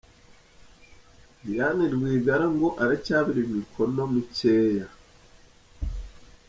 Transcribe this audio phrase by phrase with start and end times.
[1.45, 4.89] Diane Rwigara ngo acyabura imikono 'mikeya'.